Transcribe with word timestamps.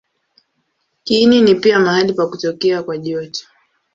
Kiini 1.03 1.41
ni 1.41 1.55
pia 1.55 1.79
mahali 1.79 2.13
pa 2.13 2.27
kutokea 2.27 2.83
kwa 2.83 2.97
joto. 2.97 3.45